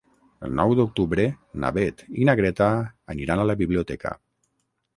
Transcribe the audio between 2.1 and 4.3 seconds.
i na Greta aniran a la biblioteca.